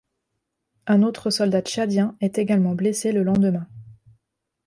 [0.87, 3.67] Un autre soldat tchadien est également blessé le lendemain.